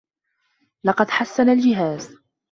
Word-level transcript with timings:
لقد 0.83 1.09
حسّن 1.11 1.49
الجهاز. 1.49 2.15